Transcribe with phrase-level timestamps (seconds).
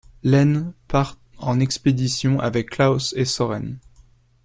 [0.23, 3.77] Lene part en expédition avec Claus et Soren.